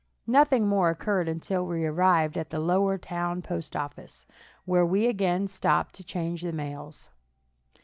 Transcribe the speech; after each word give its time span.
Nothing 0.25 0.67
more 0.67 0.89
occurred 0.89 1.29
until 1.29 1.63
we 1.63 1.85
arrived 1.85 2.35
at 2.35 2.49
the 2.49 2.57
lower 2.57 2.97
town 2.97 3.43
postoffice, 3.43 4.25
where 4.65 4.83
we 4.83 5.05
again 5.05 5.47
stopped 5.47 5.93
to 5.93 6.03
change 6.03 6.41
the 6.41 6.51
mails. 6.51 7.09